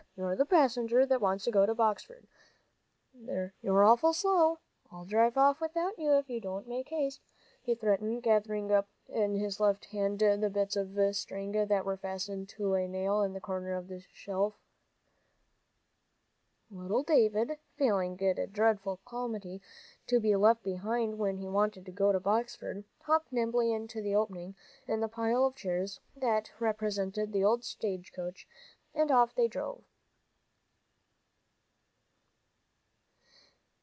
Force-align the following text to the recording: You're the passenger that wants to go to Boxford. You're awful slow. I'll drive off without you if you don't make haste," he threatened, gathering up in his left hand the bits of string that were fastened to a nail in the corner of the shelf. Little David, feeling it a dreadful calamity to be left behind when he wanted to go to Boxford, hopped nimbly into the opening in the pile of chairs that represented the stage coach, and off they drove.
You're 0.17 0.35
the 0.35 0.45
passenger 0.45 1.03
that 1.03 1.19
wants 1.21 1.45
to 1.45 1.51
go 1.51 1.65
to 1.65 1.73
Boxford. 1.73 2.27
You're 3.15 3.83
awful 3.83 4.13
slow. 4.13 4.59
I'll 4.91 5.03
drive 5.05 5.35
off 5.35 5.59
without 5.61 5.97
you 5.97 6.11
if 6.13 6.29
you 6.29 6.39
don't 6.39 6.67
make 6.67 6.89
haste," 6.89 7.21
he 7.63 7.73
threatened, 7.73 8.21
gathering 8.21 8.71
up 8.71 8.87
in 9.07 9.33
his 9.33 9.59
left 9.59 9.85
hand 9.85 10.19
the 10.19 10.49
bits 10.53 10.75
of 10.75 10.99
string 11.15 11.53
that 11.53 11.85
were 11.85 11.97
fastened 11.97 12.49
to 12.49 12.75
a 12.75 12.87
nail 12.87 13.23
in 13.23 13.33
the 13.33 13.39
corner 13.41 13.73
of 13.73 13.87
the 13.87 13.99
shelf. 14.13 14.59
Little 16.69 17.01
David, 17.01 17.57
feeling 17.75 18.19
it 18.19 18.37
a 18.37 18.45
dreadful 18.45 18.97
calamity 19.05 19.59
to 20.05 20.19
be 20.19 20.35
left 20.35 20.61
behind 20.61 21.17
when 21.17 21.37
he 21.37 21.47
wanted 21.47 21.83
to 21.87 21.91
go 21.91 22.11
to 22.11 22.19
Boxford, 22.19 22.83
hopped 22.99 23.31
nimbly 23.33 23.73
into 23.73 24.03
the 24.03 24.13
opening 24.13 24.55
in 24.87 24.99
the 24.99 25.07
pile 25.07 25.45
of 25.45 25.55
chairs 25.55 25.99
that 26.15 26.51
represented 26.59 27.31
the 27.31 27.57
stage 27.61 28.13
coach, 28.13 28.47
and 28.93 29.09
off 29.09 29.33
they 29.33 29.47
drove. 29.47 29.83